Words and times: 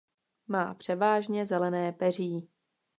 Má 0.47 0.73
převážně 0.73 1.45
zelené 1.45 1.91
peří. 1.91 2.49